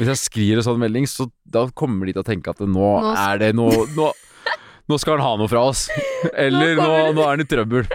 [0.00, 2.88] hvis jeg skriver en sånn melding, så da kommer de til å tenke at nå,
[3.04, 4.08] Nå- er det noe nå
[4.90, 5.86] Nå skal han ha noe fra oss.
[6.36, 7.86] Eller nå, nå er han i trøbbel.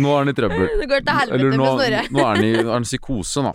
[0.00, 0.70] Nå er han i trøbbel.
[0.80, 2.00] Det går til helvete med Snorre.
[2.16, 3.52] nå er han i, er han psykose, nå.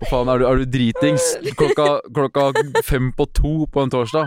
[0.00, 1.86] Hva faen, er du, er du dritings klokka,
[2.18, 2.48] klokka
[2.86, 4.26] fem på to på en torsdag?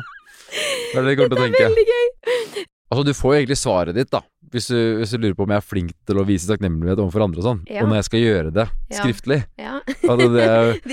[0.51, 1.67] Det er det jeg kommer til å tenke.
[1.67, 2.65] Veldig gøy.
[2.91, 4.19] Altså, du får jo egentlig svaret ditt, da.
[4.51, 7.23] Hvis du, hvis du lurer på om jeg er flink til å vise takknemlighet overfor
[7.23, 7.61] andre og sånn.
[7.71, 7.85] Ja.
[7.85, 9.37] Og når jeg skal gjøre det skriftlig.
[9.61, 9.77] Ja.
[9.79, 10.47] At det,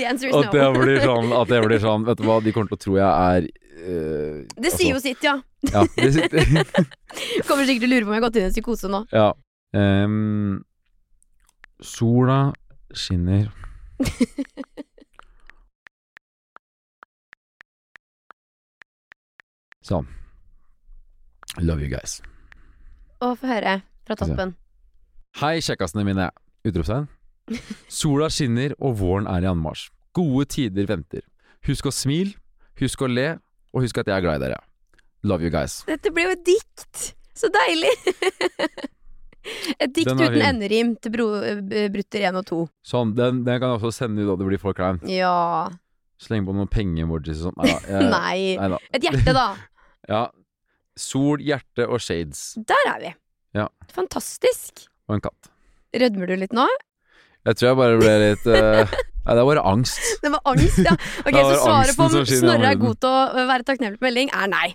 [0.07, 2.81] at det blir sånn At jeg blir sånn Vet du hva, de kommer til å
[2.85, 3.47] tro jeg er
[3.83, 5.35] øh, Det sier jo sitt, ja.
[5.67, 6.35] Ja, det sitt.
[7.49, 9.03] Kommer sikkert til å lure på om jeg har gått inn i en psykose nå.
[9.11, 9.33] Ja.
[9.75, 10.61] Um,
[11.83, 12.39] sola
[12.95, 13.51] skinner
[19.83, 20.07] Sånn.
[21.57, 22.19] Love you guys.
[23.19, 24.53] Å, få høre fra toppen.
[25.41, 26.29] Hei, kjekkasene mine.
[26.67, 27.07] Utropstegn.
[27.89, 29.89] Sola skinner, og våren er i anmarsj.
[30.15, 31.23] Gode tider venter.
[31.67, 32.35] Husk å smile,
[32.79, 33.31] husk å le,
[33.73, 34.61] og husk at jeg er glad i dere.
[35.27, 35.81] Love you guys.
[35.89, 37.09] Dette blir jo et dikt!
[37.39, 37.91] Så deilig!
[39.81, 40.41] et dikt uten fin.
[40.45, 42.61] enderim til bro, eh, brutter 1 og 2.
[42.93, 45.05] Sånn, den, den kan jeg også sende ut da det blir for kleint.
[45.09, 45.69] Ja
[46.19, 47.59] Slenge på noen pengeemojis og sånn.
[47.63, 48.39] Nei Nei.
[48.59, 48.79] Nei da.
[48.95, 49.49] Et hjerte, da.
[50.09, 50.23] Ja.
[50.99, 52.53] Sol, hjerte og shades.
[52.69, 53.13] Der er vi.
[53.57, 53.67] Ja.
[53.95, 54.85] Fantastisk.
[55.09, 55.49] Og en katt.
[55.95, 56.67] Rødmer du litt nå?
[57.47, 60.03] Jeg tror jeg bare ble litt uh, Nei, det var bare angst.
[60.23, 60.93] Det var angst, ja.
[61.27, 64.51] Ok, Så svaret på om Snorre er god til å være takknemlig på melding, er
[64.51, 64.67] nei.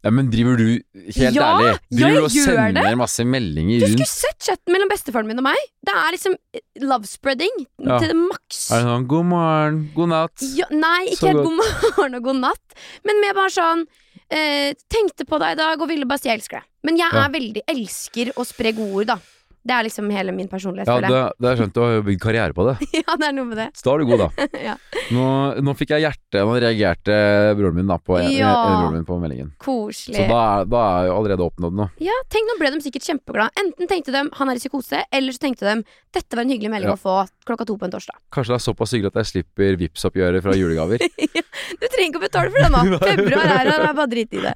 [0.00, 0.68] Ja, men driver du
[1.12, 1.72] Helt Ja, ærlig.
[1.92, 2.92] Driver du og sender det.
[2.96, 5.58] masse meldinger Du skulle sett chatten mellom bestefaren min og meg.
[5.84, 7.52] Det er liksom eh, love spreading
[7.84, 7.98] Ja.
[8.00, 8.62] til det maks.
[8.72, 10.46] Er det sånn 'god morgen, god natt'?
[10.56, 13.84] Ja, nei, ikke helt god morgen og god natt, men mer bare sånn
[14.30, 16.68] eh, Tenkte på deg i dag og ville bare si jeg elsker deg.
[16.86, 17.24] Men jeg Ja.
[17.26, 19.18] er veldig elsker å spre godord, da.
[19.60, 20.88] Det er liksom hele min personlighet.
[20.88, 21.36] Ja, det, jeg.
[21.36, 21.74] det er skjønt.
[21.76, 22.74] Du har jo bygd karriere på det.
[23.02, 23.66] ja, det er noe med det.
[23.76, 24.46] Så da er du god, da.
[24.70, 24.76] ja.
[25.12, 25.24] Nå,
[25.66, 27.16] nå fikk jeg hjerte Nå reagerte
[27.58, 28.52] broren min da på, en, Ja.
[28.54, 29.50] en, broren min på meldingen.
[29.60, 30.16] Koselig.
[30.16, 31.90] Så da er, da er jo allerede oppnådd noe.
[32.00, 33.52] Ja, tenk Nå ble de sikkert kjempeglade.
[33.60, 36.72] Enten tenkte de han er i psykose, eller så tenkte de dette var en hyggelig
[36.72, 36.96] melding Ja.
[36.96, 38.16] å få klokka to på en torsdag.
[38.34, 41.04] Kanskje det er såpass hyggelig at jeg slipper Vipps-oppgjøret fra julegaver.
[41.80, 42.98] Du trenger ikke å betale for det nå.
[42.98, 44.54] Februar er her, det er bare drit i det.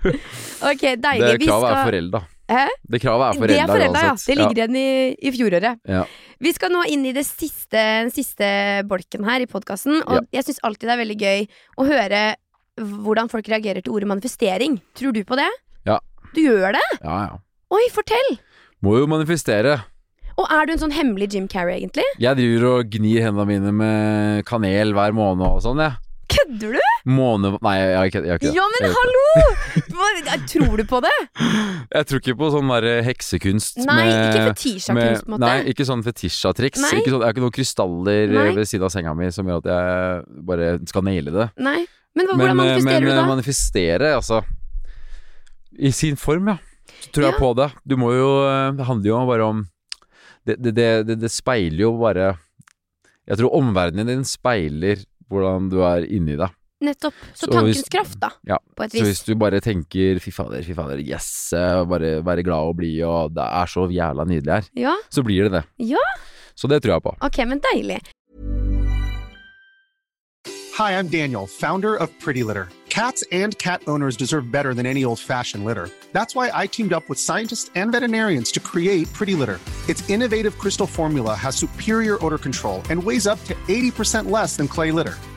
[0.67, 1.29] Ok, deilig.
[1.29, 1.77] Det kravet skal...
[1.79, 2.21] er forelda.
[2.51, 2.65] Hæ?
[2.93, 4.15] Det kravet er Det forelda er forelda, ja.
[4.21, 5.79] Det ligger igjen i, i fjoråret.
[5.89, 6.03] Ja.
[6.45, 8.49] Vi skal nå inn i det siste, den siste
[8.91, 10.03] bolken her i podkasten.
[10.05, 11.47] Og jeg syns alltid det er veldig gøy
[11.81, 12.21] å høre
[12.77, 14.77] hvordan folk reagerer til ordet manifestering.
[14.99, 15.49] Tror du på det?
[15.89, 16.01] Ja.
[16.35, 16.87] Du gjør det?
[17.01, 17.41] ja, ja.
[17.75, 18.37] Oi, fortell!
[18.85, 19.79] Må jo manifestere.
[20.39, 22.05] Og er du en sånn hemmelig Jim Carrey, egentlig?
[22.23, 25.97] Jeg driver og gnir hendene mine med kanel hver måned og sånn, jeg.
[26.35, 26.94] Kødder du?
[27.05, 27.59] Måned...
[27.61, 28.57] Nei, jeg har ikke, jeg har ikke det.
[28.57, 29.25] Ja, men hallo!
[29.93, 31.13] Hva- Tror du på det?
[31.95, 35.43] Jeg tror ikke på sånn derre heksekunst Nei, med ikke fetisja-kunst, på en måte.
[35.45, 36.81] Nei, ikke sånn fetisja-triks.
[36.97, 38.47] Ikke sånn, jeg har ikke noen krystaller Nei.
[38.57, 41.47] ved siden av senga mi som gjør at jeg bare skal naile det.
[41.63, 41.83] Nei.
[42.15, 43.27] Men hvordan men, manifesterer men du da?
[43.29, 44.41] manifestere, altså
[45.83, 46.59] I sin form, ja.
[47.05, 47.69] Så tror jeg på det.
[47.85, 49.63] Du må jo eh, Det handler jo bare om
[50.47, 52.35] Det, det, det, det, det speiler jo bare
[53.29, 56.53] Jeg tror omverdenen din speiler hvordan du er inni deg.
[56.85, 57.15] Nettopp.
[57.35, 58.29] Så Så tankens hvis- kraft, da.
[58.47, 62.23] Ja, På et Så hvis du bare tenker 'fy fader, fy fader, yes', eh, bare
[62.25, 65.53] være glad og blid og det er så jævla nydelig her, Ja, så blir det
[65.53, 65.65] det.
[65.79, 66.05] Ja.
[66.57, 67.17] Så det tror jeg på.
[67.21, 68.01] ok, men deilig.
[70.77, 72.69] Hi, I'm Daniel, founder of Pretty Litter.
[72.91, 75.89] Cats and cat owners deserve better than any old fashioned litter.
[76.13, 79.59] That's why I teamed up with scientists and veterinarians to create Pretty Litter.
[79.89, 84.69] Its innovative crystal formula has superior odor control and weighs up to 80% less than
[84.69, 85.15] clay litter.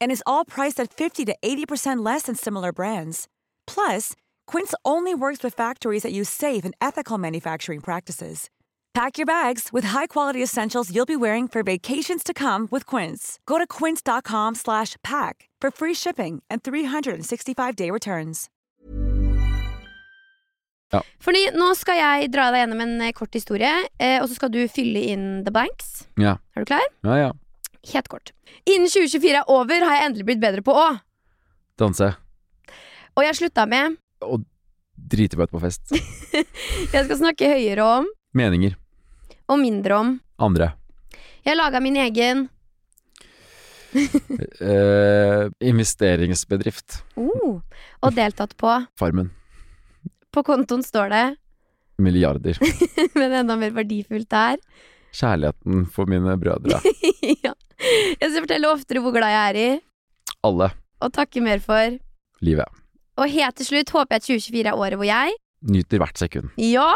[0.00, 3.28] And is all priced at 50 to 80% less than similar brands.
[3.66, 4.12] Plus,
[4.46, 8.48] Quince only works with factories that use safe and ethical manufacturing practices.
[8.94, 13.40] Pack your bags with high-quality essentials you'll be wearing for vacations to come with Quince.
[13.44, 18.48] Go to quince.com slash pack for free shipping and 365-day returns.
[21.18, 24.52] Fordi nå skal jeg dra deg gjennom en eh, kort historie, eh, og så skal
[24.54, 26.04] du fylle inn the blanks.
[26.14, 26.36] Ja.
[26.54, 26.86] Er du klar?
[27.02, 27.32] Ja, ja.
[27.92, 28.32] Helt kort.
[28.64, 30.86] Innen 2024 er over, har jeg endelig blitt bedre på å.
[31.80, 32.14] Danse.
[33.14, 34.38] Og jeg slutta med Å
[34.94, 35.92] drite meg ut på fest.
[36.94, 38.76] Jeg skal snakke høyere om, Meninger.
[39.50, 40.12] og mindre om.
[40.42, 40.70] Andre.
[41.44, 42.46] Jeg laga min egen
[43.94, 47.02] uh, investeringsbedrift.
[47.18, 47.60] Uh,
[48.00, 48.70] og deltatt på.
[48.98, 49.32] Farmen.
[50.34, 51.24] På kontoen står det,
[52.02, 52.58] Milliarder.
[53.18, 54.56] men enda mer verdifullt er
[55.14, 56.80] Kjærligheten for mine brødre.
[57.44, 57.53] ja.
[58.20, 59.68] Jeg skal fortelle oftere hvor glad jeg er i,
[60.46, 60.70] Alle.
[61.00, 61.98] og takke mer for.
[62.44, 62.82] Livet.
[63.20, 66.50] Og helt til slutt håper jeg at 2024 er året hvor jeg Nyter hvert sekund.
[66.60, 66.90] Ja!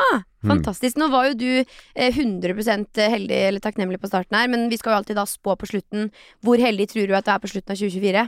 [0.45, 0.51] Mm.
[0.53, 0.99] Fantastisk.
[1.01, 4.93] Nå var jo du eh, 100% heldig eller takknemlig på starten her, men vi skal
[4.93, 6.11] jo alltid da spå på slutten.
[6.45, 8.27] Hvor heldig tror du at du er på slutten av 2024?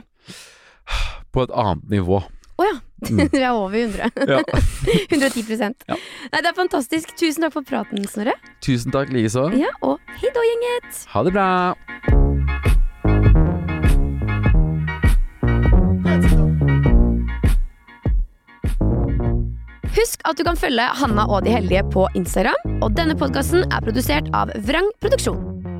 [1.31, 2.23] På et annet nivå.
[2.57, 2.73] Å ja!
[3.05, 3.21] Mm.
[3.33, 4.11] Vi er over 100.
[4.29, 4.41] Ja.
[5.13, 5.97] 110 Ja.
[6.33, 7.15] Nei, Det er fantastisk.
[7.21, 8.35] Tusen takk for praten, Snorre.
[8.65, 9.49] Tusen takk, likeså.
[9.57, 11.05] Ja, og hei da, gjenget!
[11.13, 12.30] Ha det bra.
[20.01, 22.79] Husk at du kan følge Hanna og de heldige på Instagram.
[22.81, 25.70] Og denne podkasten er produsert av Vrang Produksjon.